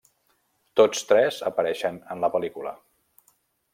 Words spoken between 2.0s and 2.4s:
en la